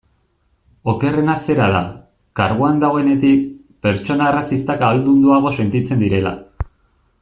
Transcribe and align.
Okerrena 0.93 1.35
zera 1.49 1.67
da, 1.75 1.81
karguan 2.41 2.81
dagoenetik, 2.85 3.45
pertsona 3.87 4.29
arrazistak 4.33 4.87
ahaldunduago 4.89 5.57
sentitzen 5.61 6.03
direla. 6.07 6.37